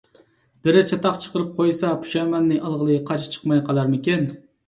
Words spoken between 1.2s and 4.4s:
چىقىرىپ قويسا، پۇشايماننى ئالغىلى قاچا چىقماي قالارمىكىن.